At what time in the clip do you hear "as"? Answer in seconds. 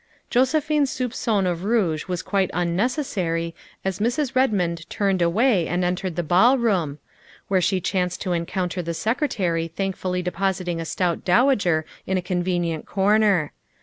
3.85-3.99